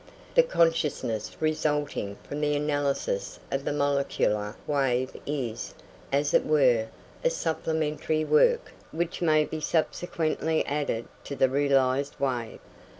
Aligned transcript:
The 0.33 0.41
consciousness 0.41 1.37
resulting 1.39 2.15
from 2.23 2.41
the 2.41 2.55
analysis 2.55 3.39
of 3.51 3.65
the 3.65 3.71
molecular 3.71 4.55
wave 4.65 5.15
is, 5.27 5.75
as 6.11 6.33
it 6.33 6.43
were, 6.43 6.87
a 7.23 7.29
supplementary 7.29 8.25
work 8.25 8.73
which 8.91 9.21
may 9.21 9.45
be 9.45 9.61
subsequently 9.61 10.65
added 10.65 11.05
to 11.25 11.35
the 11.35 11.49
realised 11.49 12.19
wave. 12.19 12.57